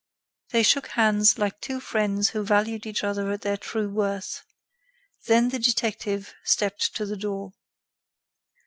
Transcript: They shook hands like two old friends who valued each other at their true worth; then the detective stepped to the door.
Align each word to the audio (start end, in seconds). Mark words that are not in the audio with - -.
They 0.49 0.63
shook 0.63 0.87
hands 0.87 1.37
like 1.37 1.61
two 1.61 1.75
old 1.75 1.83
friends 1.83 2.29
who 2.29 2.43
valued 2.43 2.87
each 2.87 3.03
other 3.03 3.29
at 3.31 3.41
their 3.41 3.55
true 3.55 3.87
worth; 3.87 4.43
then 5.27 5.49
the 5.49 5.59
detective 5.59 6.33
stepped 6.43 6.95
to 6.95 7.05
the 7.05 7.15
door. 7.15 7.51